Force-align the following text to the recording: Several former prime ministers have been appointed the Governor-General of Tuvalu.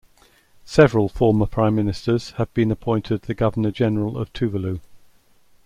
Several 0.65 1.07
former 1.09 1.45
prime 1.45 1.75
ministers 1.75 2.31
have 2.37 2.51
been 2.55 2.71
appointed 2.71 3.21
the 3.21 3.35
Governor-General 3.35 4.17
of 4.17 4.33
Tuvalu. 4.33 4.79